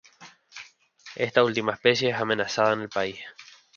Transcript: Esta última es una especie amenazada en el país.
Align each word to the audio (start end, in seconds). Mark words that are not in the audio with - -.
Esta 1.15 1.43
última 1.43 1.73
es 1.73 1.73
una 1.73 1.75
especie 1.75 2.11
amenazada 2.11 2.73
en 2.73 2.81
el 2.81 2.89
país. 2.89 3.19